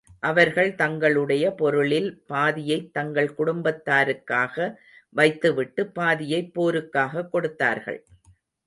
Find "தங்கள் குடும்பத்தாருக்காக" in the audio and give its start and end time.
2.93-4.73